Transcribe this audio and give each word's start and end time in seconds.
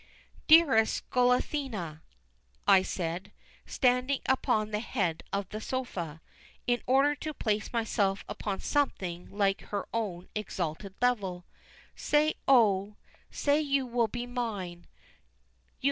"Dearest 0.47 1.07
Goliathina," 1.11 2.01
I 2.67 2.81
said, 2.81 3.31
standing 3.67 4.21
upon 4.27 4.71
the 4.71 4.79
head 4.79 5.21
of 5.31 5.47
the 5.49 5.61
sofa, 5.61 6.21
in 6.65 6.81
order 6.87 7.13
to 7.13 7.35
place 7.35 7.71
myself 7.71 8.25
upon 8.27 8.61
something 8.61 9.29
like 9.29 9.61
her 9.65 9.87
own 9.93 10.27
exalted 10.33 10.95
level, 11.03 11.45
"say, 11.95 12.33
oh, 12.47 12.95
say 13.29 13.61
you 13.61 13.85
will 13.85 14.07
be 14.07 14.25
mine. 14.25 14.87